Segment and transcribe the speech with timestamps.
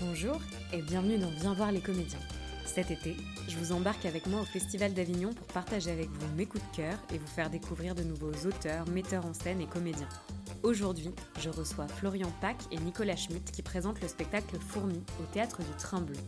[0.00, 0.40] Bonjour
[0.72, 2.20] et bienvenue dans Viens voir les comédiens.
[2.64, 3.16] Cet été,
[3.48, 6.76] je vous embarque avec moi au Festival d'Avignon pour partager avec vous mes coups de
[6.76, 10.08] cœur et vous faire découvrir de nouveaux auteurs, metteurs en scène et comédiens.
[10.62, 11.10] Aujourd'hui,
[11.40, 15.76] je reçois Florian Pack et Nicolas Schmitt qui présentent le spectacle Fourmi au théâtre du
[15.78, 16.20] Train Bleu.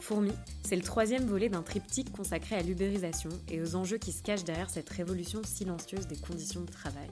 [0.00, 0.32] Fourmi,
[0.62, 4.44] c'est le troisième volet d'un triptyque consacré à l'ubérisation et aux enjeux qui se cachent
[4.44, 7.08] derrière cette révolution silencieuse des conditions de travail.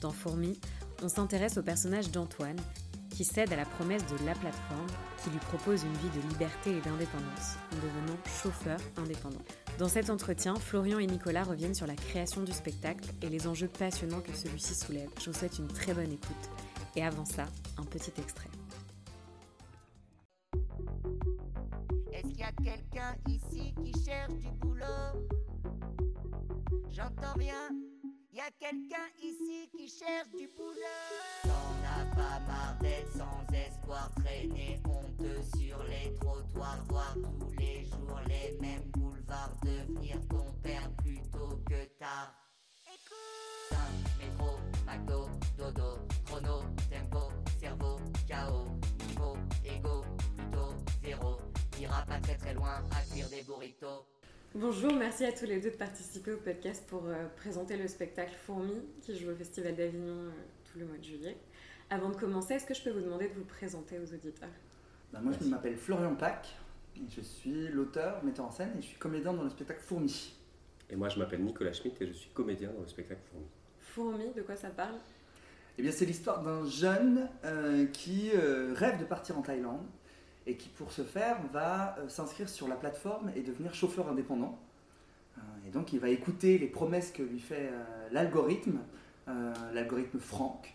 [0.00, 0.58] Dans Fourmi,
[1.02, 2.60] on s'intéresse au personnage d'Antoine,
[3.20, 4.86] qui cède à la promesse de la plateforme
[5.22, 9.42] qui lui propose une vie de liberté et d'indépendance en devenant chauffeur indépendant.
[9.78, 13.68] Dans cet entretien, Florian et Nicolas reviennent sur la création du spectacle et les enjeux
[13.68, 15.10] passionnants que celui-ci soulève.
[15.20, 16.50] Je vous souhaite une très bonne écoute.
[16.96, 17.44] Et avant ça,
[17.76, 18.48] un petit extrait.
[22.14, 25.28] Est-ce qu'il y a quelqu'un ici qui cherche du boulot?
[26.90, 27.79] J'entends rien.
[28.40, 30.80] Y a quelqu'un ici qui cherche du boulot
[31.42, 31.50] T'en
[31.84, 38.18] as pas marre d'être sans espoir, traîner honteux sur les trottoirs, voir tous les jours
[38.26, 42.32] les mêmes boulevards, devenir ton père plutôt que tard.
[42.86, 43.78] Écoute
[44.18, 47.28] métro, McDo, dodo, chrono, tempo,
[47.60, 48.68] cerveau, chaos,
[49.06, 49.36] niveau,
[49.66, 50.02] ego,
[50.34, 51.36] plutôt zéro.
[51.78, 54.09] Ira pas très très loin à cuire des burritos.
[54.56, 58.34] Bonjour, merci à tous les deux de participer au podcast pour euh, présenter le spectacle
[58.34, 60.30] Fourmi qui joue au Festival d'Avignon euh,
[60.64, 61.36] tout le mois de juillet.
[61.88, 64.48] Avant de commencer, est-ce que je peux vous demander de vous présenter aux auditeurs?
[65.12, 66.48] Ben, moi, je m'appelle Florian Pack.
[67.16, 70.34] Je suis l'auteur, metteur en scène et je suis comédien dans le spectacle Fourmi.
[70.90, 73.46] Et moi, je m'appelle Nicolas Schmitt et je suis comédien dans le spectacle Fourmi.
[73.78, 74.96] Fourmi, de quoi ça parle?
[75.78, 79.86] Eh bien, c'est l'histoire d'un jeune euh, qui euh, rêve de partir en Thaïlande
[80.46, 84.58] et qui, pour ce faire, va euh, s'inscrire sur la plateforme et devenir chauffeur indépendant.
[85.36, 88.78] Euh, et donc, il va écouter les promesses que lui fait euh, l'algorithme,
[89.72, 90.74] l'algorithme Franck,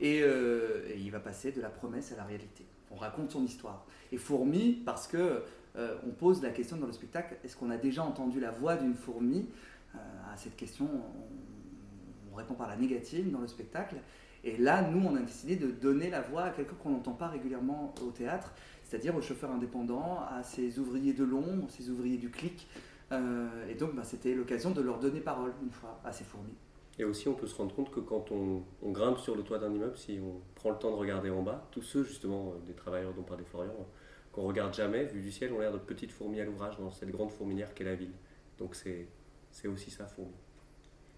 [0.00, 2.62] et, il va passer de la promesse à la réalité.
[2.90, 3.86] On raconte son histoire.
[4.12, 5.42] Et fourmi, parce que
[5.76, 8.94] on pose la question dans le spectacle est-ce qu'on a déjà entendu la voix d'une
[8.94, 9.48] fourmi?
[9.94, 13.96] À cette question, on, on répond par la négative dans le spectacle.
[14.44, 17.28] Et là, nous, on a décidé de donner la voix à quelqu'un qu'on n'entend pas
[17.28, 18.52] régulièrement au théâtre,
[18.86, 22.68] c'est-à-dire aux chauffeurs indépendants, à ces ouvriers de l'ombre, ces ouvriers du clic.
[23.10, 26.54] Euh, et donc, bah, c'était l'occasion de leur donner parole une fois à ces fourmis.
[26.98, 29.72] Et aussi, on peut se rendre compte que quand on, grimpe sur le toit d'un
[29.72, 32.74] immeuble, si on prend le temps de regarder en bas, tous ceux, justement, euh, des
[32.74, 33.84] travailleurs dont parlait Florian, euh,
[34.30, 37.10] qu'on regarde jamais, vu du ciel, ont l'air de petites fourmis à l'ouvrage dans cette
[37.10, 38.14] grande fourmilière qu'est la ville.
[38.58, 40.32] Donc, c'est aussi ça, fourmi.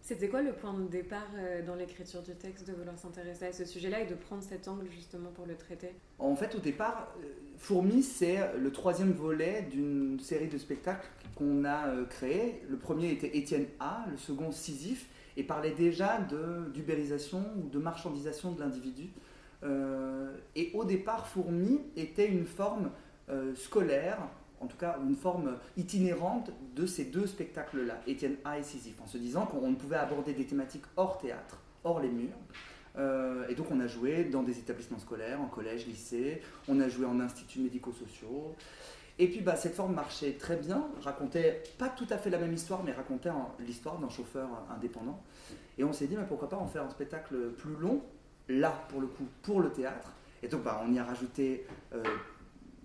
[0.09, 3.53] C'était quoi le point de départ euh, dans l'écriture du texte de vouloir s'intéresser à
[3.53, 5.91] ce sujet-là et de prendre cet angle justement pour le traiter?
[6.19, 7.27] En fait, au départ, euh,
[7.59, 12.63] Fourmi, c'est le troisième volet d'une série de spectacles qu'on a euh, créé.
[12.71, 16.27] Le premier était Étienne A, le second Sisyphe, et parlait déjà
[16.73, 19.11] d'ubérisation ou de marchandisation de l'individu.
[19.63, 22.93] Euh, et au départ, Fourmi était une forme
[23.29, 24.17] euh, scolaire,
[24.61, 29.07] en tout cas une forme itinérante de ces deux spectacles-là, Étienne A et Sisyphe, en
[29.07, 32.37] se disant qu'on pouvait aborder des thématiques hors théâtre, hors les murs.
[32.97, 36.89] Euh, et donc on a joué dans des établissements scolaires, en collège, lycée, on a
[36.89, 38.55] joué en instituts médico-sociaux.
[39.21, 42.53] Et puis bah, cette forme marchait très bien, racontait pas tout à fait la même
[42.53, 43.31] histoire, mais racontait
[43.61, 45.21] l'histoire d'un chauffeur indépendant.
[45.77, 48.03] Et on s'est dit, mais pourquoi pas en faire un spectacle plus long,
[48.49, 50.13] là pour le coup, pour le théâtre.
[50.43, 52.03] Et donc bah, on y a rajouté euh,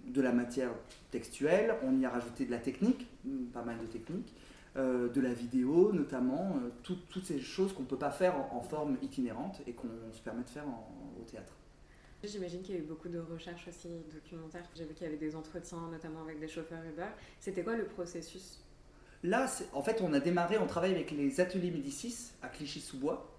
[0.05, 0.71] de la matière
[1.11, 4.33] textuelle, on y a rajouté de la technique, mm, pas mal de techniques,
[4.75, 8.35] euh, de la vidéo notamment, euh, tout- toutes ces choses qu'on ne peut pas faire
[8.35, 11.53] en, en forme itinérante et qu'on se permet de faire en- au théâtre.
[12.23, 14.63] J'imagine qu'il y a eu beaucoup de recherches aussi documentaires.
[14.75, 17.07] J'ai vu qu'il y avait des entretiens notamment avec des chauffeurs Uber.
[17.39, 18.61] C'était quoi le processus?
[19.23, 23.29] Là, en fait, on a démarré, on travaille avec les ateliers Médicis à Clichy-sous-Bois.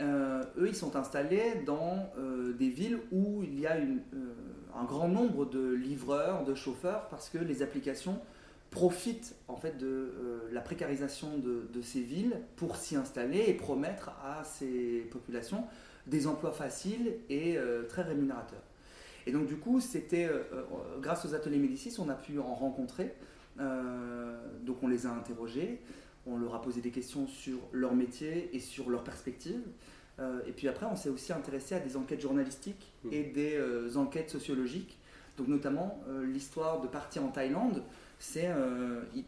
[0.00, 3.96] Euh, eux, ils sont installés dans euh, des villes où il y a euh,
[4.74, 8.18] un grand nombre de livreurs, de chauffeurs, parce que les applications
[8.70, 14.10] profitent en fait de euh, la précarisation de, ces villes pour s'y installer et promettre
[14.22, 15.64] à ces populations
[16.06, 17.58] des emplois faciles et
[17.88, 18.62] très rémunérateurs.
[19.26, 20.28] Et donc du coup, c'était
[21.00, 23.14] grâce aux ateliers Médicis, on a pu en rencontrer.
[23.58, 25.82] Donc on les a interrogés,
[26.26, 29.60] on leur a posé des questions sur leur métier et sur leurs perspectives.
[30.20, 33.12] Euh, et puis après, on s'est aussi intéressé à des enquêtes journalistiques Mhm.
[33.12, 34.98] et des euh, enquêtes sociologiques.
[35.36, 37.82] Donc notamment euh, l'histoire de partir en Thaïlande,
[38.18, 38.50] c'est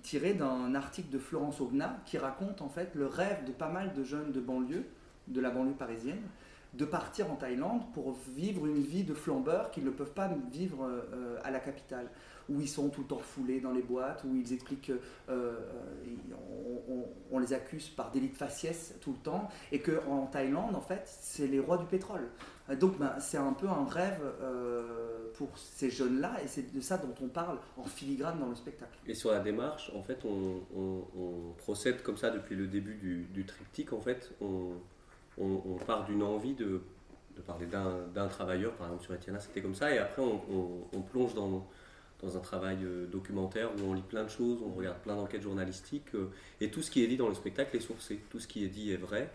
[0.03, 3.95] tiré d'un article de Florence Aubenas qui raconte en fait le rêve de pas mal
[3.95, 4.85] de jeunes de banlieue,
[5.29, 6.23] de la banlieue parisienne,
[6.75, 10.84] de partir en Thaïlande pour vivre une vie de flambeur qu'ils ne peuvent pas vivre
[10.84, 12.08] euh, à la capitale,
[12.49, 14.93] où ils sont tout le temps foulés dans les boîtes, où ils expliquent
[15.28, 15.34] qu'on
[17.31, 21.02] on, les accuse par délit de faciès tout le temps, et qu'en Thaïlande, en fait,
[21.05, 22.28] c'est les rois du pétrole.
[22.78, 24.22] Donc ben, c'est un peu un rêve
[25.34, 28.99] pour ces jeunes-là, et c'est de ça dont on parle en filigrane dans le spectacle.
[29.06, 30.61] Et sur la démarche, en fait, on,
[31.58, 34.72] procède comme ça depuis le début du, du triptyque, en fait, on
[35.41, 36.83] on, part d'une envie de,
[37.47, 41.67] parler d'un travailleur, par exemple sur Etiana c'était comme ça, et après on, plonge dans,
[42.23, 46.15] un travail euh, documentaire où on lit plein de choses, on regarde plein d'enquêtes journalistiques,
[46.15, 48.65] euh, et tout ce qui est dit dans le spectacle est sourcé, tout ce qui
[48.65, 49.31] est dit est vrai,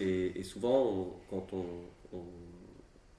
[0.00, 1.46] et, souvent quand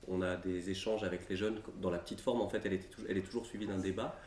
[0.07, 2.73] on, a des échanges avec les jeunes, dans la petite forme en fait elle,
[3.17, 4.19] est toujours suivie d'un débat,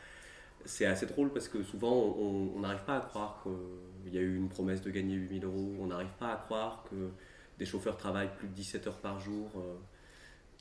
[0.65, 3.43] c'est assez drôle parce que souvent on n'arrive pas à croire
[4.03, 6.83] qu'il y a eu une promesse de gagner 8000 euros, on n'arrive pas à croire
[6.89, 7.11] que
[7.59, 9.51] des chauffeurs travaillent plus de 17 heures par jour.
[9.57, 9.75] Euh,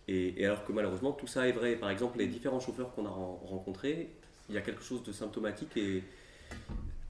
[0.09, 1.77] et, alors que malheureusement, tout ça est vrai.
[1.77, 4.11] Par exemple, les différents chauffeurs qu'on a rencontrés,
[4.49, 6.03] il y a quelque chose de symptomatique et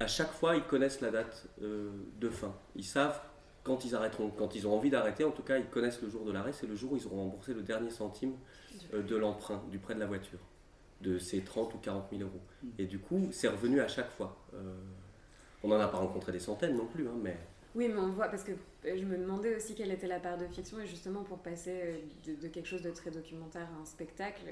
[0.00, 1.90] à chaque fois, ils connaissent la date euh,
[2.20, 2.54] de fin.
[2.76, 3.20] Ils savent
[3.64, 6.24] quand ils arrêteront, quand ils ont envie d'arrêter, en tout cas, ils connaissent le jour
[6.24, 8.34] de l'arrêt, c'est le jour où ils auront remboursé le dernier centime
[8.94, 10.38] euh, de l'emprunt, du prêt de la voiture,
[11.00, 12.40] de ces 30 ou 40 000 euros.
[12.62, 12.68] Mm.
[12.78, 14.36] Et du coup, c'est revenu à chaque fois.
[15.62, 17.36] on n'en a pas rencontré des centaines non plus, hein, mais
[17.74, 20.38] oui, mais on voit, parce que euh, je me demandais aussi quelle était la part
[20.38, 23.84] de fiction, et justement pour passer euh, de, quelque chose de très documentaire à un
[23.84, 24.42] spectacle,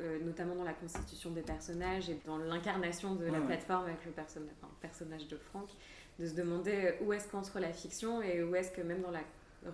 [0.00, 4.12] euh, notamment dans la constitution des personnages et dans l'incarnation de la plateforme avec le
[4.80, 5.68] personnage de Franck,
[6.18, 9.22] de se demander où est-ce qu'entre la fiction et où est-ce que même dans la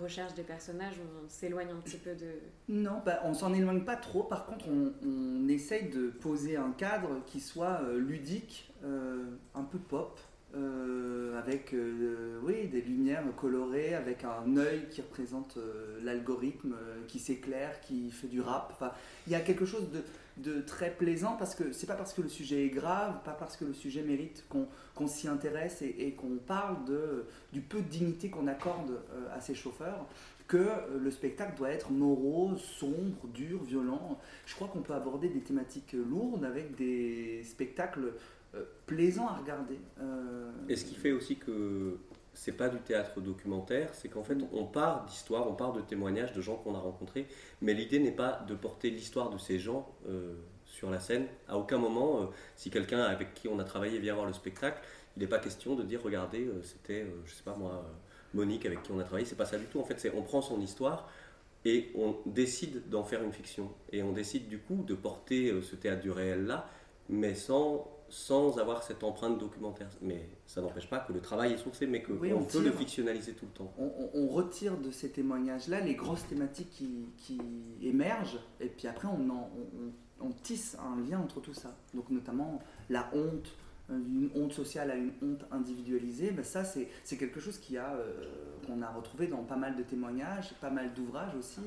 [0.02, 2.32] recherche des personnages, on s'éloigne un petit peu de...
[2.68, 4.22] Non, bah, on s'en éloigne pas trop.
[4.22, 10.20] Par contre, on, on, essaye de poser un cadre qui soit ludique, un peu pop,
[10.54, 16.74] avec euh, oui, des lumières colorées, avec un œil qui représente euh, l'algorithme,
[17.06, 18.70] qui s'éclaire, qui fait du rap.
[18.72, 18.92] Enfin,
[19.26, 19.88] il y a quelque chose
[20.36, 23.56] de, très plaisant parce que c'est pas parce que le sujet est grave, pas parce
[23.56, 26.76] que le sujet mérite qu'on s'y intéresse et, qu'on parle
[27.52, 29.00] du peu de dignité qu'on accorde
[29.34, 30.06] à ces chauffeurs
[30.48, 30.66] que
[30.98, 34.18] le spectacle doit être morose, sombre, dur, violent.
[34.46, 38.12] Je crois qu'on peut aborder des thématiques lourdes avec des spectacles euh,
[38.86, 39.78] plaisant à regarder.
[40.00, 41.98] Euh, Et ce qui fait aussi que
[42.32, 46.32] c'est pas du théâtre documentaire, c'est qu'en fait on part d'histoires, on part de témoignages
[46.32, 47.26] de gens qu'on a rencontrés,
[47.60, 50.34] mais l'idée n'est pas de porter l'histoire de ces gens euh,
[50.64, 51.26] sur la scène.
[51.48, 54.80] À aucun moment, si quelqu'un avec qui on a travaillé vient voir le spectacle,
[55.16, 57.84] il n'est pas question de dire regardez, c'était, je sais pas moi,
[58.34, 59.80] Monique avec qui on a travaillé, c'est pas ça du tout.
[59.80, 61.10] En fait, c'est on prend son histoire
[61.64, 63.72] et on décide d'en faire une fiction.
[63.90, 66.68] Et on décide du coup de porter ce théâtre du réel là,
[67.08, 69.90] mais sans sans avoir cette empreinte documentaire.
[70.00, 73.32] Mais ça n'empêche pas que le travail est sourcé, mais qu'on on peut le fictionnaliser
[73.34, 73.72] tout le temps.
[73.78, 76.70] On, retire de ces témoignages-là les grosses thématiques
[77.16, 77.38] qui,
[77.82, 79.28] émergent, et puis après on,
[80.20, 81.76] on, tisse un lien entre tout ça.
[81.94, 83.50] Donc notamment la honte,
[83.88, 88.82] d'une honte sociale à une honte individualisée, ben ça c'est quelque chose qu'on a, euh,
[88.82, 91.61] a retrouvé dans pas mal de témoignages, pas mal d'ouvrages aussi.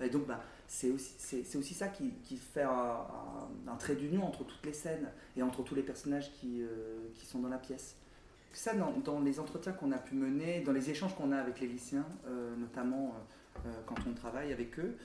[0.00, 4.64] Et donc ben, c'est aussi, aussi ça qui, qui fait un, trait d'union entre toutes
[4.64, 7.96] les scènes et entre tous les personnages qui, euh, qui sont dans la pièce.
[8.52, 11.60] Ça, dans, dans les entretiens qu'on a pu mener, dans les échanges qu'on a avec
[11.60, 13.14] les lycéens, euh, notamment
[13.66, 14.96] euh, quand on travaille avec eux,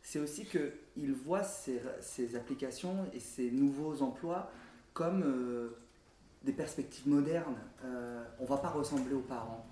[0.00, 4.48] c'est aussi qu'ils voient ces, ces, applications et ces nouveaux emplois
[4.94, 5.22] comme
[6.42, 7.58] des perspectives modernes.
[7.82, 9.66] on ne va pas ressembler aux parents.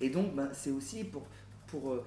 [0.00, 1.22] et donc, ben, c'est aussi pour,
[1.68, 2.02] pour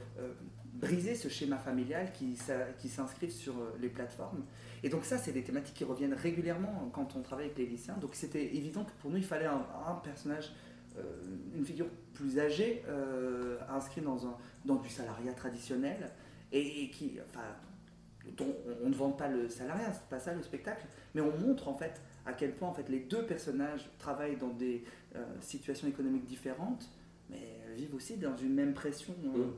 [0.74, 2.38] briser ce schéma familial qui,
[2.80, 4.44] qui s'inscrivent sur euh, les plateformes.
[4.82, 7.98] Et donc ça, c'est des thématiques qui reviennent régulièrement quand on travaille avec les lycéens.
[7.98, 10.52] Donc c'était évident que pour nous, il fallait un, personnage,
[10.98, 11.04] euh,
[11.56, 14.36] une figure plus âgée, euh, inscrit dans, un,
[14.66, 16.12] dans du salariat traditionnel,
[16.52, 17.46] et, qui, enfin,
[18.38, 21.68] dont on, ne vend pas le salariat, c'est pas ça le spectacle, mais on montre
[21.68, 24.84] en fait à quel point en fait les deux personnages travaillent dans des
[25.42, 26.90] situations économiques différentes,
[27.30, 29.14] mais vivent aussi dans une même pression.
[29.22, 29.52] Mmh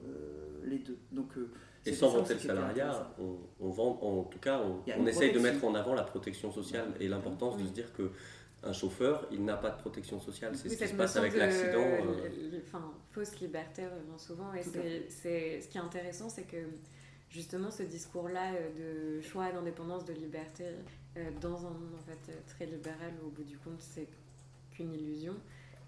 [0.65, 0.97] les deux.
[1.11, 1.51] Donc, euh,
[1.85, 3.11] et sans vanter le salariat,
[3.59, 7.07] on, vend, en tout cas, on, essaye de mettre en avant la protection sociale et
[7.07, 8.11] l'importance de se dire que
[8.63, 10.55] un chauffeur, il n'a pas de protection sociale.
[10.55, 11.83] C'est ce qui se passe avec l'accident.
[11.83, 12.59] Euh.
[12.65, 14.51] Enfin, fausse liberté revient souvent.
[14.55, 16.57] Et c'est ce qui est intéressant, c'est que
[17.29, 20.65] justement ce discours-là euh, de choix, d'indépendance, de liberté,
[21.39, 24.07] dans un monde en fait très libéral, au bout du compte, c'est
[24.71, 25.35] qu'une illusion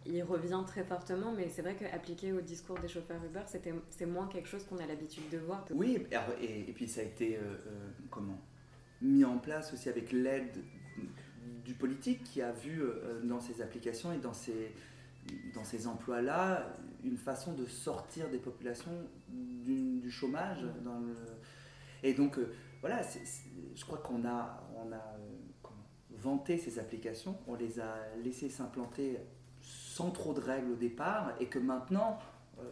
[0.07, 3.41] il revient très fortement, mais c'est vrai qu'appliqué au discours des chauffeurs Uber,
[3.89, 5.65] c'est moins quelque chose qu'on a l'habitude de voir.
[5.71, 6.05] Oui,
[6.41, 8.39] et, puis ça a été euh, euh, comment?
[9.01, 10.57] Mis en place aussi avec l'aide
[11.65, 14.71] du politique qui a vu euh, dans ces applications et dans ces,
[15.53, 18.91] dans ces emplois-là une façon de sortir des populations
[20.07, 20.63] du chômage.
[20.83, 21.15] Dans le...
[22.03, 23.01] Et donc, euh, voilà,
[23.75, 25.69] je crois qu'on a, on a euh,
[26.11, 29.19] vanté ces applications, on les a laissées s'implanter
[29.61, 32.19] sans trop de règles au départ, et que maintenant,
[32.59, 32.63] euh,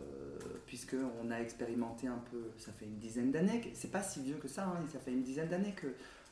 [0.65, 4.37] puisque on a expérimenté un peu, ça fait une dizaine d'années, c'est pas si vieux
[4.37, 5.87] que ça, hein, ça fait une dizaine d'années que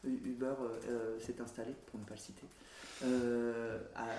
[0.06, 2.48] Uber euh, euh, s'est installé, pour ne pas le citer,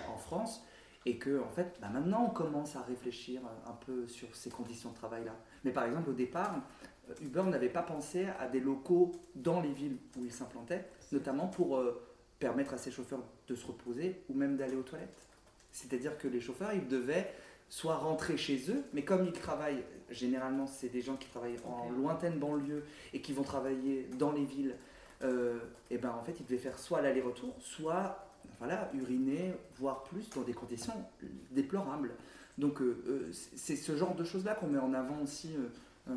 [0.09, 0.64] en France,
[1.07, 4.91] et que en fait, bah, maintenant on commence à réfléchir un peu sur ces conditions
[4.91, 5.37] de travail-là.
[5.64, 6.61] Mais par exemple, au départ,
[7.11, 11.47] euh, Uber n'avait pas pensé à des locaux dans les villes où il s'implantait, notamment
[11.47, 12.02] pour euh,
[12.38, 15.26] permettre à ses chauffeurs de se reposer ou même d'aller aux toilettes.
[15.73, 17.33] C'est-à-dire que les chauffeurs, ils devaient
[17.68, 21.90] soit rentrer chez eux, mais comme ils travaillent, généralement c'est des gens qui travaillent en
[21.90, 24.76] lointaine banlieue et qui vont travailler dans les villes,
[25.90, 28.25] et ben en fait ils devaient faire soit l'aller-retour, soit
[28.59, 30.94] voilà, uriner, voire plus, dans des conditions
[31.50, 32.12] déplorables.
[32.58, 35.50] Donc euh, euh, c'est ce genre de choses-là qu'on met en avant aussi
[36.08, 36.12] euh,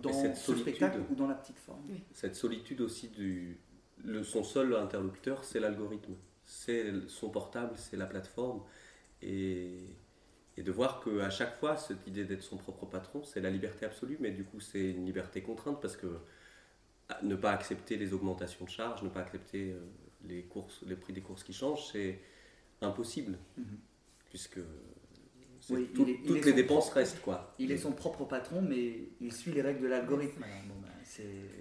[0.00, 0.74] dans cette ce solitude.
[0.74, 1.82] spectacle ou dans la petite forme.
[2.12, 3.58] Cette solitude aussi du.
[4.04, 6.14] Le, son seul interlocuteur, c'est l'algorithme.
[6.44, 8.62] C'est son portable, c'est la plateforme.
[9.20, 9.78] Et,
[10.56, 13.86] et de voir qu'à chaque fois, cette idée d'être son propre patron, c'est la liberté
[13.86, 16.18] absolue, mais du coup, c'est une liberté contrainte parce que
[17.08, 19.76] ah, ne pas accepter les augmentations de charges, ne pas accepter
[20.24, 22.20] les, courses, les prix des courses qui changent, c'est
[22.80, 23.38] impossible.
[23.56, 23.78] Mhm.
[24.30, 24.58] Puisque
[25.70, 27.54] Oui, tout- il est- il toutes les dépenses propre- restent, quoi.
[27.58, 30.44] Il est son propre patron, mais il suit les règles de l'algorithme.
[30.66, 30.88] Bon, ben,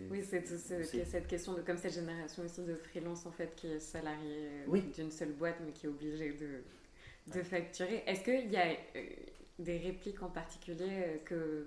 [0.10, 3.32] Oui, c'est tout ce- C'est- cette question de comme cette génération aussi de freelance en
[3.32, 4.82] fait qui est salarié euh, Oui.
[4.96, 6.62] d'une seule boîte mais qui est obligé de,
[7.34, 8.04] de facturer.
[8.08, 9.02] Est-ce qu'il y a euh,
[9.60, 11.66] des répliques en particulier euh, que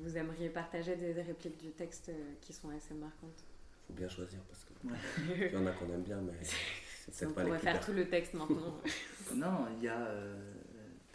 [0.00, 3.44] vous aimeriez partager, des, des répliques du texte qui sont assez marquantes?
[3.86, 5.48] Faut bien choisir parce que Ouais.
[5.52, 6.32] il y en a qu'on aime bien, mais
[7.26, 8.80] on pourrait faire tout le texte maintenant.
[9.34, 10.08] Non, il y a.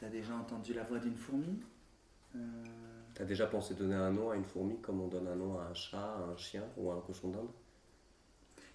[0.06, 1.60] as déjà entendu la voix d'une fourmi
[2.36, 2.39] Euh,
[3.16, 5.63] T'as déjà pensé donner un nom à une fourmi comme on donne un nom à
[5.63, 7.50] un chat, à un chien ou à un cochon d'Inde?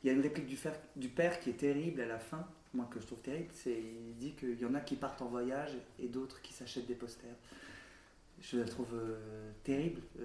[0.02, 2.44] Il y a une réplique du, fer- du père qui est terrible à la fin,
[2.74, 5.28] moi que je trouve terrible, c'est il dit qu'il y en a qui partent en
[5.28, 7.36] voyage et d'autres qui s'achètent des posters.
[8.40, 10.24] Je la trouve euh, terrible euh,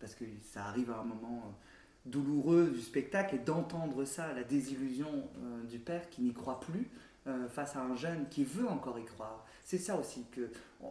[0.00, 1.52] parce que ça arrive à un moment
[2.06, 5.28] douloureux du spectacle et d'entendre ça, la désillusion
[5.68, 6.88] du père qui n'y croit plus
[7.26, 9.46] euh, face à un jeune qui veut encore y croire.
[9.62, 10.50] C'est ça aussi que,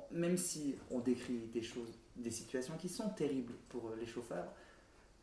[0.09, 4.51] même si on décrit des choses, des situations qui sont terribles pour euh, les chauffeurs,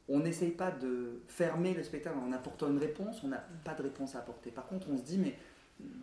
[0.09, 3.83] on n'essaye pas de fermer le spectacle en apportant une réponse, on n'a pas de
[3.83, 4.53] réponse à apporter.
[4.53, 5.37] Par contre, on se dit, mais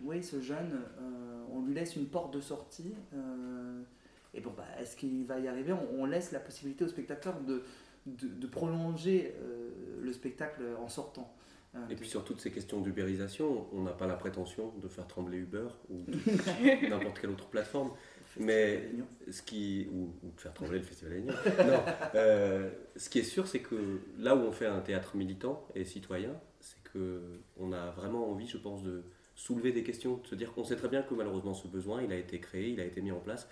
[0.03, 2.93] oui, ce jeune, euh, on lui laisse une porte de sortie,
[4.33, 5.73] et bon, bah, est-ce qu'il va y arriver?
[5.97, 7.63] On, laisse la possibilité au spectateur de,
[8.05, 9.33] de, prolonger
[10.01, 11.33] le spectacle en sortant.
[11.75, 15.07] Euh, Et puis sur toutes ces questions d'ubérisation, on n'a pas la prétention de faire
[15.07, 16.03] trembler Uber ou
[16.89, 17.91] n'importe quelle autre plateforme.
[18.39, 18.89] mais-.
[19.29, 21.33] Ce qui, ou, ou de faire trembler le Festival Avignon.
[21.67, 21.83] Non,
[22.15, 25.83] euh, ce qui est sûr, c'est que là où on fait un théâtre militant et
[25.83, 26.31] citoyen,
[26.61, 27.21] c'est que
[27.57, 29.03] on a vraiment envie, je pense, de
[29.35, 32.11] soulever des questions, de se dire qu'on sait très bien que malheureusement ce besoin, il
[32.11, 33.47] a été créé, il a été mis en place,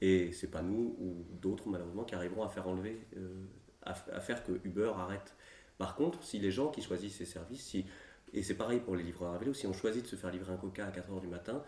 [0.00, 3.44] et c'est pas nous ou d'autres malheureusement qui arriveront à faire enlever, euh,
[3.82, 5.34] à, à faire que Uber arrête.
[5.78, 7.86] Par contre, si les gens qui choisissent ces services, si,
[8.32, 10.52] et c'est pareil pour les livreurs à vélo, si on choisit de se faire livrer
[10.52, 11.62] un coca à 4h du matin,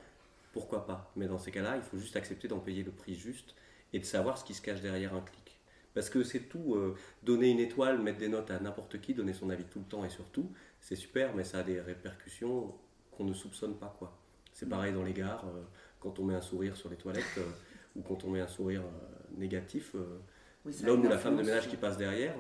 [0.53, 1.13] pourquoi pas?
[1.17, 3.55] Mais dans ces cas-là, il faut juste accepter d'en payer le prix juste
[3.93, 5.61] et de savoir ce qui se cache derrière un clic.
[5.95, 9.33] Parce que c'est tout, euh, donner une étoile, mettre des notes à n'importe qui, donner
[9.33, 12.75] son avis tout le temps et surtout, c'est super, mais ça a des répercussions
[13.13, 13.95] qu'on ne soupçonne pas.
[13.99, 14.17] quoi.
[14.53, 15.63] C'est pareil dans les gares, euh,
[16.01, 17.51] quand on met un sourire sur les toilettes euh,
[17.97, 18.83] ou quand on met un sourire
[19.37, 19.95] négatif,
[20.65, 22.35] Oui, l'homme ou la femme de ménage qui passe derrière,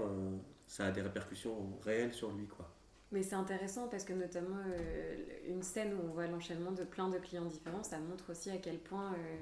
[0.67, 2.47] ça a des répercussions réelles sur lui.
[2.47, 2.71] quoi.
[3.13, 5.17] Mais c'est intéressant parce que notamment euh,
[5.47, 8.57] une scène où on voit l'enchaînement de plein de clients différents, ça montre aussi à
[8.57, 9.37] quel point euh,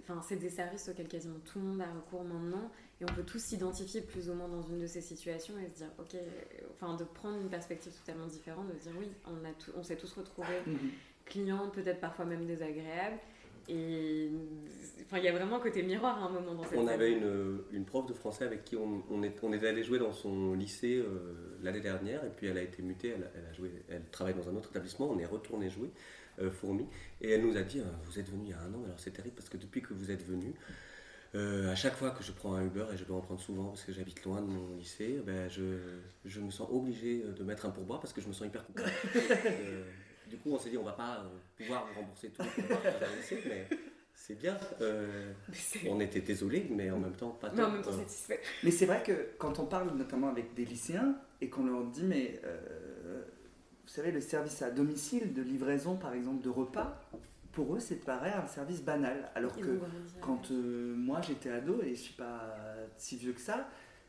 [0.00, 3.22] enfin, c'est des services auxquels quasiment tout le monde a recours maintenant et on peut
[3.22, 6.28] tous s'identifier plus ou moins dans une de ces situations et se dire ok, euh,
[6.74, 9.82] enfin de prendre une perspective totalement différente, de se dire oui, on, a tout- on
[9.82, 10.90] s'est tous retrouvés Mhm.
[11.24, 13.18] clients, peut-être parfois même désagréables.
[13.68, 14.30] Et
[15.04, 17.12] enfin, il y a vraiment un côté miroir à un moment dans cette On avait
[17.12, 20.12] une, une prof de français avec qui on, on est, on est allé jouer dans
[20.12, 23.70] son lycée euh, l'année dernière, et puis elle a été mutée, elle, elle a joué,
[23.88, 25.90] elle travaille dans un autre établissement, on est retourné jouer,
[26.40, 26.86] euh, Fourmi,
[27.20, 28.98] et elle nous a dit euh, Vous êtes venu il y a un an, alors
[28.98, 30.54] c'est terrible parce que depuis que vous êtes venu,
[31.34, 33.66] euh, à chaque fois que je prends un Uber, et je dois en prendre souvent
[33.66, 35.78] parce que j'habite loin de mon lycée, ben, je,
[36.24, 38.90] je me sens obligé de mettre un pourboire parce que je me sens hyper coupable.
[39.44, 39.84] Euh,
[40.30, 43.66] du coup, on s'est dit On va pas euh, pouvoir vous rembourser tout le mais
[44.14, 44.56] c'est bien.
[44.80, 45.32] euh,
[45.88, 48.40] on était désolé, mais en même temps pas Mais en tant, même temps satisfait.
[48.62, 52.04] Mais c'est vrai que quand on parle notamment avec des lycéens et qu'on leur dit,
[52.04, 53.22] mais euh,
[53.82, 57.00] vous savez, le service à domicile de livraison, par exemple, de repas,
[57.52, 59.30] pour eux, c'est pareil un service banal.
[59.34, 59.80] Alors que
[60.20, 62.54] quand euh, moi j'étais ado, et je suis pas
[62.96, 63.68] si vieux que ça,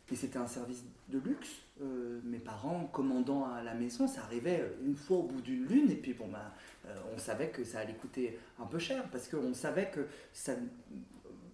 [0.09, 1.49] mais c'était un service de luxe.
[1.81, 5.89] Euh, mes parents commandant à la maison, ça arrivait une fois au bout d'une lune,
[5.89, 6.51] et puis bon, bah,
[7.13, 10.53] on savait que ça allait coûter un peu cher, parce qu'on savait que ça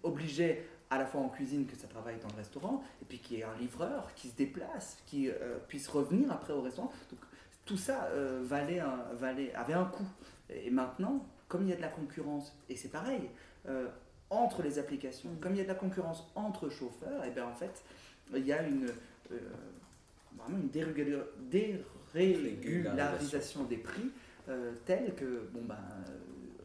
[0.02, 3.38] obligeait à la fois en cuisine que ça travaille dans le restaurant, et puis qu'il
[3.38, 6.92] y ait un livreur qui se déplace, qui euh, puisse revenir après au restaurant.
[7.10, 7.20] Donc
[7.64, 8.08] tout ça
[8.42, 8.82] valait
[9.14, 10.06] valait, avait un coût.
[10.48, 13.28] Et maintenant, comme il y a de la concurrence, et c'est pareil,
[14.30, 17.52] entre les applications, comme il y a de la concurrence entre chauffeurs, et bien en
[17.52, 17.82] fait,
[18.34, 18.86] il y a une,
[20.36, 24.10] vraiment une dérégularisation des prix
[24.48, 26.18] euh, telle que bon ben euh,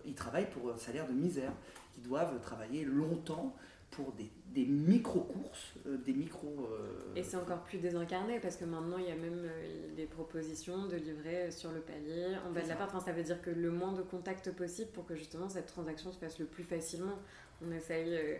[0.05, 1.53] ils travaillent pour un salaire de misère,
[1.97, 3.55] ils doivent travailler longtemps
[3.91, 6.67] pour des, des micro-courses, euh, des micro...
[7.15, 9.47] Et c'est encore plus désincarné parce que maintenant il y a même
[9.95, 12.87] des propositions de livrer sur le palier, en bas de la part.
[12.87, 16.11] Enfin, ça veut dire que le moins de contacts possible pour que justement cette transaction
[16.11, 17.19] se fasse le plus facilement.
[17.65, 18.39] On essaye...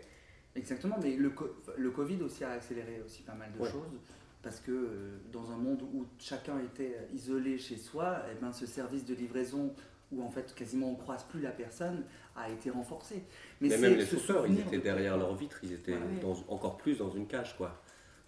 [0.56, 1.32] Exactement, mais le,
[1.78, 4.00] le Covid aussi a accéléré aussi pas mal de choses
[4.44, 8.52] parce que euh, dans un monde où chacun était isolé chez soi, et eh ben,
[8.52, 9.74] ce service de livraison
[10.12, 12.04] où en fait quasiment on ne croise plus la personne
[12.36, 13.24] a été renforcé.
[13.62, 15.98] Mais, même les chauffeurs, ils étaient derrière leur vitre, ils étaient
[16.48, 17.82] encore plus dans une cage quoi.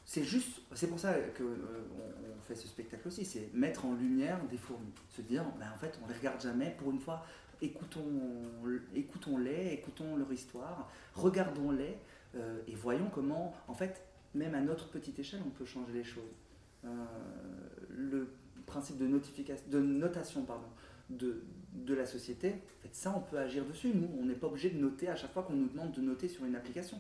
[0.08, 3.94] C'est juste, c'est pour ça qu'on euh, on fait ce spectacle aussi, c'est mettre en
[3.94, 7.26] lumière des fourmis, se dire, ben, en fait on les regarde jamais, pour une fois,
[7.62, 11.98] écoutons-les, écoutons, écoutons leur histoire, regardons-les
[12.36, 14.04] euh, et voyons comment, en fait,
[14.36, 16.24] même à notre petite échelle, on peut changer les choses.
[16.84, 16.90] Euh,
[17.90, 18.28] le
[18.66, 20.68] principe de, notification, de notation pardon,
[21.10, 21.42] de,
[21.74, 23.92] de la société, en fait, ça, on peut agir dessus.
[23.94, 26.28] Nous, on n'est pas obligé de noter à chaque fois qu'on nous demande de noter
[26.28, 27.00] sur une application.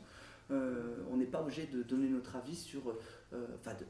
[0.51, 2.81] Euh, on n'est pas obligé de donner notre avis sur.
[3.33, 3.47] Euh,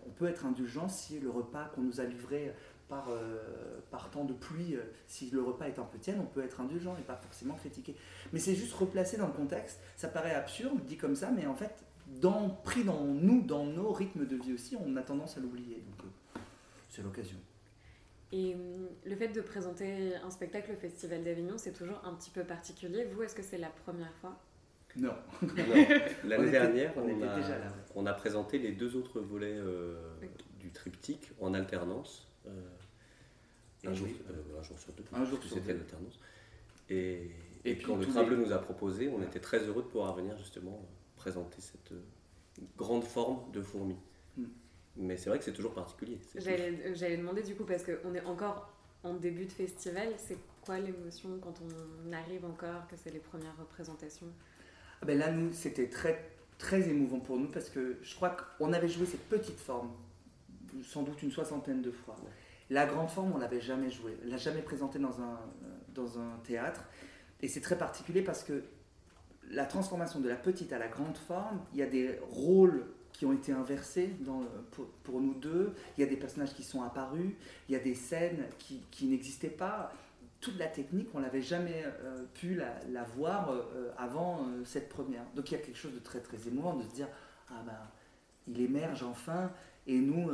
[0.08, 2.54] on peut être indulgent si le repas qu'on nous a livré
[2.88, 3.10] par,
[3.90, 6.96] par temps de pluie, si le repas est un peu tiède, on peut être indulgent
[6.98, 7.96] et pas forcément critiquer.
[8.32, 9.80] Mais c'est juste replacer dans le contexte.
[9.98, 13.92] Ça paraît absurde dit comme ça, mais en fait, dans, pris dans nous, dans nos
[13.92, 15.84] rythmes de vie aussi, on a tendance à l'oublier.
[15.88, 16.40] Donc euh,
[16.90, 17.38] c'est l'occasion.
[18.32, 22.32] Et hum, le fait de présenter un spectacle au Festival d'Avignon, c'est toujours un petit
[22.32, 23.06] peu particulier.
[23.06, 24.40] Vous, est-ce que c'est la première fois?
[24.98, 25.14] Non.
[26.24, 27.42] L'année dernière, on, a,
[27.96, 29.98] on, a, présenté les deux autres volets euh,
[30.60, 32.28] du triptyque en alternance.
[32.48, 32.52] Euh,
[33.86, 34.08] un, jour,
[34.58, 35.04] un, jour, sur deux.
[35.14, 36.20] Un jour C'était l'alternance.
[36.90, 37.30] Et,
[37.66, 40.38] et, quand le Train Bleu nous a proposé, on était très heureux de pouvoir venir
[40.38, 40.82] justement
[41.26, 43.96] présenter cette euh, grande forme de fourmi.
[44.38, 44.46] Hmm.
[44.96, 46.20] Mais c'est vrai que c'est toujours particulier.
[46.36, 48.72] J'allais demander du coup, parce qu'on est encore
[49.04, 53.58] en début de festival, c'est quoi l'émotion quand on arrive encore, que c'est les premières
[53.58, 54.28] représentations?
[55.02, 58.72] Ah ben Là, nous, c'était très, très émouvant pour nous parce que je crois qu'on
[58.72, 59.92] avait joué cette petite forme,
[60.84, 62.16] sans doute une soixantaine de fois.
[62.70, 65.40] La grande forme, on l'avait jamais jouée, on l'a jamais présentée dans un,
[65.96, 66.84] dans un théâtre.
[67.42, 68.64] Et c'est très particulier parce que
[69.52, 73.26] la transformation de la petite à la grande forme, il y a des rôles qui
[73.26, 74.14] ont été inversés
[75.04, 77.32] pour, nous deux, il y a des personnages qui sont apparus,
[77.70, 79.94] il y a des scènes qui, n'existaient pas.
[80.42, 85.24] Toute la technique, on n'avait jamais euh, pu la, voir euh, avant euh, cette première.
[85.34, 87.08] Donc il y a quelque chose de très très émouvant de se dire,
[87.50, 87.80] ah ben,
[88.48, 89.52] il émerge enfin,
[89.88, 90.30] et nous,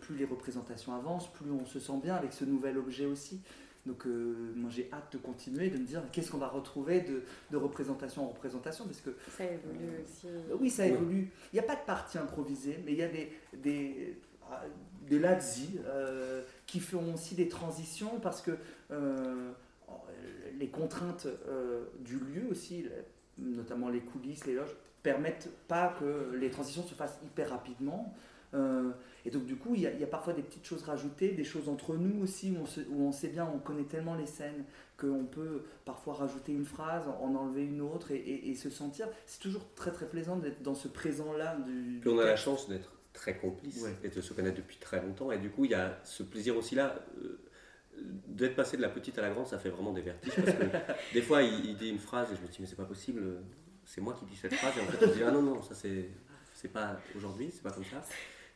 [0.00, 3.40] plus les représentations avancent, plus on se sent bien avec ce nouvel objet aussi.
[3.86, 7.02] Donc euh, moi j'ai hâte de continuer, de me dire qu'est-ce qu'on va retrouver
[7.50, 8.84] de, représentation en représentation.
[8.84, 10.26] Parce que, ça évolue euh, aussi.
[10.60, 11.30] oui, ça évolue.
[11.52, 14.18] Il n'y a pas de partie improvisée, mais il y a des, des,
[14.50, 14.64] ah,
[15.08, 18.52] des lazzi euh, qui font aussi des transitions parce que
[20.58, 21.28] les contraintes
[22.00, 22.86] du lieu aussi,
[23.38, 28.12] notamment les coulisses, les loges, permettent pas que les transitions se fassent hyper rapidement.
[28.54, 28.90] Euh,
[29.24, 31.96] et donc du coup, il y, a, parfois des petites choses rajoutées, des choses entre
[31.96, 32.54] nous aussi,
[32.90, 34.64] où on, sait bien, on connaît tellement les scènes
[34.96, 39.08] qu'on peut parfois rajouter une phrase, en enlever une autre et, se sentir.
[39.26, 41.56] C'est toujours très très plaisant d'être dans ce présent-là.
[41.66, 45.32] Du, on a la chance d'être très complice et de se connaître depuis très longtemps.
[45.32, 46.94] Et du coup, il y a ce plaisir aussi là.
[47.18, 47.40] Euh,
[48.28, 50.34] d'être passé de la petite à la grande, ça fait vraiment des vertiges.
[50.34, 50.64] Parce que
[51.14, 53.22] des fois, il, dit une phrase et je me dis, mais c'est pas possible,
[53.86, 54.74] c'est moi qui dis cette phrase.
[54.76, 56.10] Et en fait, on se dit, ah non, non, ça c'est,
[56.54, 58.02] c'est pas aujourd'hui, c'est pas comme ça.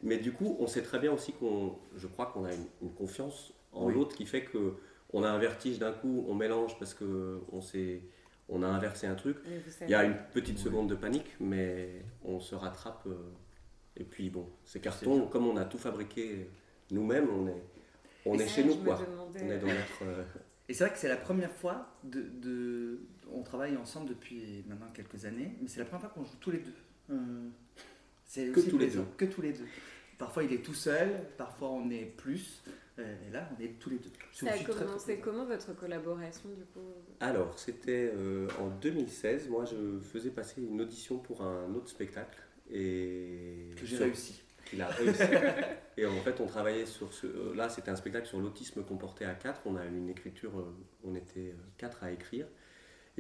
[0.03, 3.53] Mais du coup, on sait très bien aussi qu'on, je crois qu'on a une, confiance
[3.73, 4.75] en l'autre qui fait que
[5.13, 8.03] on a un vertige d'un coup, on mélange parce que on s'est,
[8.49, 9.37] on a inversé un truc.
[9.83, 13.07] Il y a une petite seconde de panique, mais on se rattrape.
[13.07, 13.17] Euh,
[13.97, 15.27] et puis bon, c'est carton.
[15.27, 16.49] Comme on a tout fabriqué
[16.91, 17.63] nous-mêmes, on est,
[18.25, 19.01] on est chez nous quoi.
[19.35, 20.05] On est dans notre.
[20.05, 20.25] Euh,
[20.69, 23.01] et c'est vrai que c'est la première fois de, de,
[23.33, 26.51] on travaille ensemble depuis maintenant quelques années, mais c'est la première fois qu'on joue tous
[26.51, 26.75] les deux.
[27.11, 27.49] Euh,
[28.31, 29.05] c'est que tous les deux.
[29.17, 29.67] Que tous les deux.
[30.19, 32.63] Parfois il est tout seul, parfois on est plus.
[32.99, 34.11] Euh, et là, on est tous les deux.
[34.33, 36.81] Ça a commencé comment votre collaboration du coup?
[37.21, 39.49] Alors, c'était euh, en 2016.
[39.49, 42.39] Moi, je faisais passer une audition pour un autre spectacle.
[42.71, 44.43] Et que j'ai réussi.
[44.67, 45.23] qu'il a réussi.
[45.97, 47.27] et en fait, on travaillait sur ce.
[47.27, 49.63] euh, Là, c'était un spectacle sur l'autisme comporté à quatre.
[49.65, 52.47] On a une écriture, euh, on était quatre à écrire.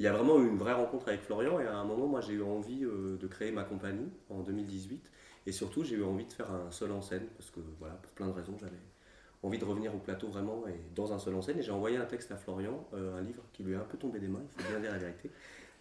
[0.00, 2.22] Il y a vraiment eu une vraie rencontre avec Florian et à un moment, moi,
[2.22, 5.10] j'ai eu envie euh, de créer ma compagnie en 2018.
[5.44, 8.10] Et surtout, j'ai eu envie de faire un seul en scène parce que, voilà, pour
[8.12, 8.80] plein de raisons, j'avais
[9.42, 11.58] envie de revenir au plateau vraiment et dans un seul en scène.
[11.58, 13.98] Et j'ai envoyé un texte à Florian, euh, un livre qui lui est un peu
[13.98, 15.30] tombé des mains, il faut bien dire la vérité.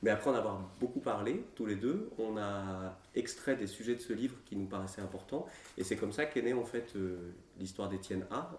[0.03, 4.01] Mais après en avoir beaucoup parlé, tous les deux, on a extrait des sujets de
[4.01, 5.45] ce livre qui nous paraissaient importants.
[5.77, 8.57] Et c'est comme ça qu'est née en fait euh, l'histoire d'Étienne A,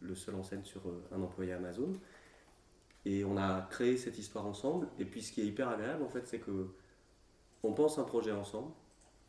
[0.00, 1.92] le seul en scène sur un employé Amazon.
[3.06, 4.88] Et on a créé cette histoire ensemble.
[4.98, 6.74] Et puis ce qui est hyper agréable en fait, c'est que
[7.62, 8.72] on pense un projet ensemble.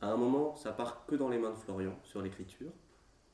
[0.01, 2.71] À un moment, ça part que dans les mains de Florian sur l'écriture,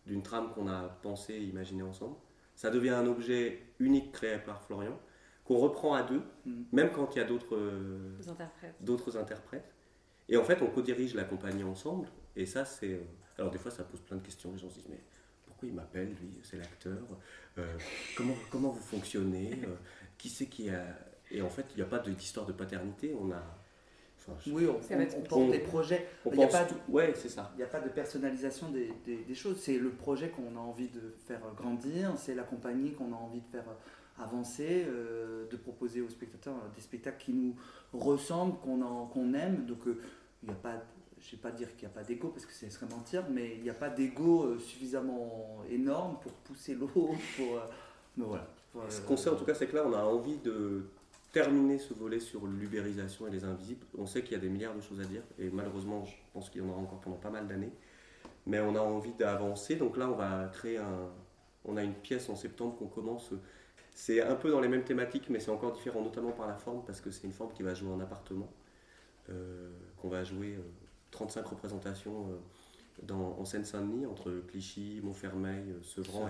[0.06, 2.16] d'une trame qu'on a pensée et imaginée ensemble.
[2.56, 4.98] Ça devient un objet unique créé par Florian,
[5.46, 6.64] qu'on reprend à deux, Mm.
[6.72, 7.58] même quand il y a d'autres
[8.30, 8.76] interprètes.
[8.82, 9.74] d'autres interprètes.
[10.30, 12.08] Et en fait, on co-dirige la compagnie ensemble.
[12.36, 12.94] Et ça, c'est.
[12.94, 13.04] euh,
[13.38, 14.52] Alors, des fois, ça pose plein de questions.
[14.52, 15.02] Les gens se disent Mais
[15.64, 16.40] pourquoi il m'appelle, lui?
[16.44, 16.98] C'est l'acteur.
[17.58, 17.66] Euh,
[18.18, 19.52] comment, comment vous fonctionnez?
[19.64, 19.76] Euh,
[20.18, 20.84] Qui c'est qui a.
[21.32, 23.16] Et en fait, il n'y a pas de- d'histoire de paternité.
[23.20, 23.44] On a.
[24.20, 26.08] Enfin, je- Oui, on, on- porte des projets.
[26.26, 27.52] on Il y a pense pas Ouais, c'est ça.
[27.56, 29.60] Il n'y a pas de personnalisation des, des- des choses.
[29.60, 33.42] C'est le projet qu'on a envie de faire grandir, c'est la compagnie qu'on a envie
[33.42, 33.66] de faire
[34.20, 37.56] avancer, euh, de proposer aux spectateurs des spectacles qui nous
[37.92, 39.66] ressemblent, qu'on en- qu'on aime.
[39.66, 40.00] Donc euh,
[40.44, 40.82] il n'y a pas,
[41.24, 43.24] je ne vais pas dire qu'il n'y a pas d'ego parce que ce serait mentir,
[43.30, 46.76] mais il n'y a pas d'ego euh, suffisamment énorme pour pousser.
[46.76, 47.60] Pour, euh,
[48.18, 48.48] mais voilà.
[48.90, 50.84] Ce qu'on sait en tout cas, c'est que là, on a envie de
[51.32, 53.86] terminer ce volet sur l'ubérisation et les invisibles.
[53.98, 56.50] On sait qu'il y a des milliards de choses à dire, et malheureusement, je pense
[56.50, 57.72] qu'il y en aura encore pendant pas mal d'années.
[58.46, 61.10] Mais on a envie d'avancer, donc là, on va créer un.
[61.66, 63.32] On a une pièce en septembre qu'on commence.
[63.92, 66.84] C'est un peu dans les mêmes thématiques, mais c'est encore différent, notamment par la forme,
[66.86, 68.52] parce que c'est une forme qui va jouer en appartement,
[69.30, 70.58] euh, qu'on va jouer
[71.14, 72.36] 35 représentations euh,
[73.04, 76.28] dans, en Seine-Saint-Denis, entre Clichy, Montfermeil, euh, Sevran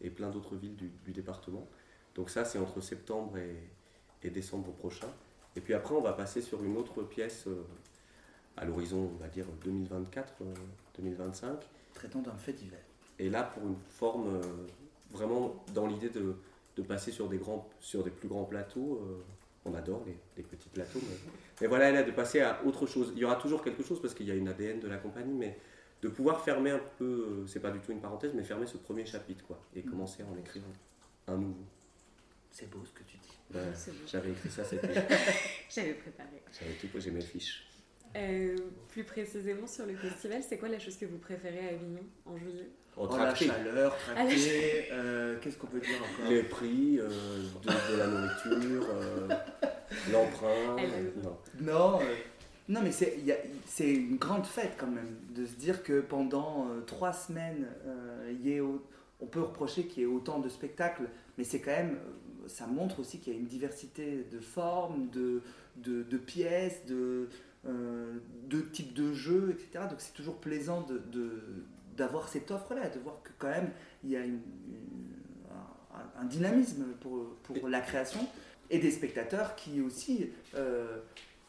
[0.00, 1.66] et, plein d'autres villes du, du département.
[2.14, 3.56] Donc ça, c'est entre septembre et,
[4.22, 5.08] et décembre prochain.
[5.56, 7.64] Et puis après, on va passer sur une autre pièce euh,
[8.56, 10.54] à l'horizon, on va dire 2024, euh,
[10.98, 11.58] 2025.
[11.94, 12.78] Traitant d'un fait divers.
[13.18, 14.40] Et là, pour une forme euh,
[15.10, 16.36] vraiment dans l'idée de,
[16.76, 19.02] de passer sur des, grands, sur des plus grands plateaux.
[19.70, 21.00] On adore les, les petits plateaux.
[21.02, 23.12] Mais, mais voilà, là, de passer à autre chose.
[23.14, 25.34] Il y aura toujours quelque chose parce qu'il y a une ADN de la compagnie,
[25.34, 25.58] mais
[26.02, 27.04] de pouvoir fermer un peu,
[27.44, 29.90] euh, c'est pas du tout une parenthèse, mais fermer ce premier chapitre, quoi, et Mhm.
[29.90, 30.62] commencer à en écrire
[31.26, 31.64] un nouveau.
[32.50, 33.38] C'est beau ce que tu dis.
[33.50, 33.72] Ben.
[34.06, 34.88] J'avais écrit ça, c'était.
[35.70, 36.42] J'avais préparé.
[36.58, 37.67] J'avais tout, j'ai mes fiches.
[38.16, 38.56] Euh,
[38.88, 42.36] plus précisément sur le festival, c'est quoi la chose que vous préférez à Avignon en
[42.38, 42.68] juillet?
[42.96, 43.46] En Oh, la tracté.
[43.46, 46.30] chaleur, Ah, la tracté, euh, qu'est-ce qu'on peut dire encore?
[46.30, 47.08] Les prix euh,
[47.62, 49.28] de, de la nourriture, euh,
[50.12, 50.76] l'emprunt.
[50.78, 51.38] Elle a- non.
[51.60, 52.14] Non, euh,
[52.68, 57.12] non mais c'est une grande fête quand même de se dire que pendant euh, trois
[57.12, 58.82] semaines, euh, il y ait au-
[59.20, 61.98] on peut reprocher qu'il y ait autant de spectacles, mais c'est quand même,
[62.46, 65.42] ça montre aussi qu'il y a une diversité de formes, de,
[65.76, 67.28] de, de pièces, de,
[67.66, 68.18] euh,
[68.48, 69.84] de types de jeux, etc.
[69.90, 71.00] Donc c'est toujours plaisant de,
[71.96, 73.70] d'avoir cette offre-là, de voir que quand même
[74.04, 74.20] il y a
[76.20, 78.20] un, dynamisme pour, pour la création
[78.70, 80.98] et des spectateurs qui aussi euh,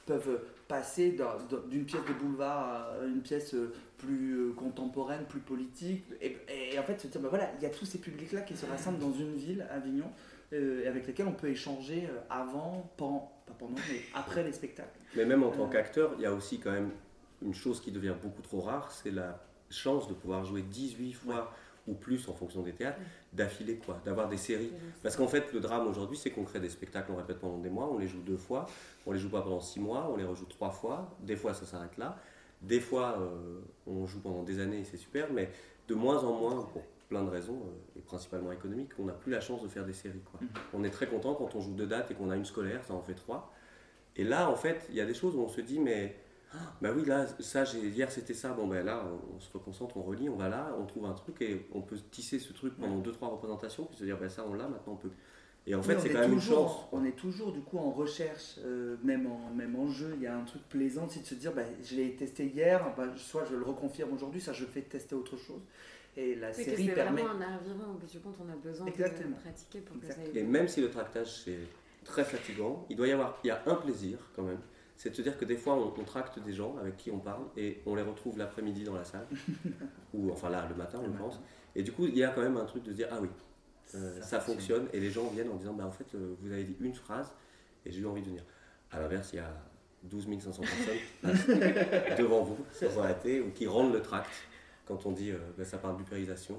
[0.06, 3.56] peuvent passer d'un- d'un- d'une pièce de boulevard à une pièce
[3.98, 6.38] plus contemporaine, plus politique, et,
[6.80, 9.00] en fait se dire, ben voilà, il y a tous ces publics-là qui se rassemblent
[9.00, 10.10] dans une ville, Avignon,
[10.54, 14.98] euh, avec lesquels on peut échanger euh, avant, pendant, pendant, mais après les spectacles.
[15.16, 15.70] Mais même en tant Euh.
[15.70, 16.92] qu'acteur, il y a aussi quand même
[17.42, 21.52] une chose qui devient beaucoup trop rare, c'est la chance de pouvoir jouer 18 fois
[21.88, 23.00] ou plus en fonction des théâtres,
[23.34, 24.72] d'affilée, quoi, d'avoir des séries.
[25.02, 27.70] Parce qu'en fait, le drame aujourd'hui, c'est qu'on crée des spectacles, on répète pendant des
[27.70, 28.68] mois, on les joue deux fois,
[29.08, 31.66] on les joue pas pendant six mois, on les rejoue trois fois, des fois ça
[31.66, 32.18] s'arrête là,
[32.62, 35.50] des fois euh, on joue pendant des années et c'est super, mais
[35.88, 39.32] de moins en moins, pour plein de raisons, euh, et principalement économiques, on n'a plus
[39.32, 40.22] la chance de faire des séries.
[40.32, 40.40] Quoi.
[40.42, 40.50] Mhm.
[40.76, 42.94] On est très content quand on joue deux dates et qu'on a une scolaire, ça
[42.94, 43.52] en fait trois.
[44.16, 46.16] Et là, en fait, il y a des choses où on se dit, mais
[46.54, 49.52] ah, bah oui, là, ça, j'ai- hier c'était ça, bon ben là, on, on se
[49.52, 52.54] reconcentre, on relit, on va là, on trouve un truc et on peut tisser ce
[52.54, 55.12] truc pendant deux, trois représentations, puis se dire, ben ça, on l'a, maintenant on peut.
[55.68, 56.88] Et en fait, c'est est quand même une chance.
[56.92, 60.28] On est toujours du coup en recherche, euh, même, en, même en jeu, il y
[60.28, 63.46] a un truc plaisant, c'est de se dire, bah, je l'ai testé hier, bah, soit
[63.46, 65.62] je le reconfirme aujourd'hui, soit je fais tester autre chose.
[66.18, 67.22] Et la C'est que série c'est permet...
[67.22, 69.36] vraiment un art vivant, au bout du compte, on a besoin Exactement.
[69.38, 70.16] de pratiquer pour que Exact.
[70.22, 70.48] ça Et évolue.
[70.52, 71.60] même si le tractage c'est
[72.04, 74.60] très fatigant, il doit y avoir, il y a un plaisir quand même,
[74.96, 77.20] c'est de se dire que des fois on, on tracte des gens avec qui on
[77.20, 79.28] parle et on les retrouve l'après-midi dans la salle,
[80.14, 81.30] ou enfin là le matin en Le matin.
[81.76, 83.30] Et du coup il y a quand même un truc de se dire ah oui,
[83.96, 86.64] euh, ça, fonctionne et les gens viennent en disant bah en fait euh, vous avez
[86.64, 87.32] dit une phrase
[87.86, 88.44] et j'ai eu envie de venir.
[88.92, 89.54] À l'inverse il y a
[90.04, 94.30] 12 500 personnes devant vous sans arrêter ou qui rendent le tract
[94.90, 96.58] quand on dit euh, ben, ça parle d'upérisation,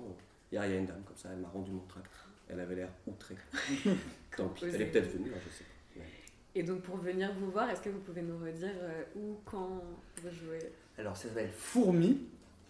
[0.53, 2.11] hier il y a une dame comme ça, elle m'a rendu mon tract.
[2.49, 3.35] Elle avait l'air outrée.
[4.37, 5.71] Tant pis, elle est peut-être venue, hein, je sais pas.
[5.97, 9.37] Mais- Et donc pour venir vous voir, est-ce que vous pouvez nous redire euh, où,
[9.45, 9.83] quand
[10.23, 10.73] vous jouez?
[10.97, 12.23] Alors ça s'appelle Fourmi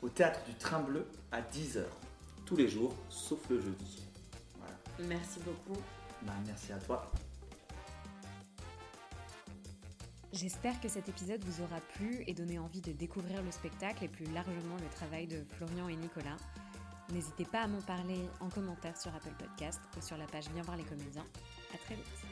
[0.03, 1.83] au théâtre du Train Bleu à 10h.
[2.47, 4.03] Tous les jours, sauf le jeudi.
[4.59, 4.75] Voilà.
[5.09, 5.79] Merci beaucoup.
[6.23, 7.11] Bah, merci à toi.
[10.33, 14.09] J'espère que cet épisode vous aura plu et donné envie de découvrir le spectacle et
[14.09, 16.37] plus largement le travail de Florian et Nicolas.
[17.13, 20.63] N'hésitez pas à m'en parler en commentaire sur Apple Podcast ou sur la page Viens
[20.63, 21.27] voir les comédiens.
[21.75, 22.30] À très vite.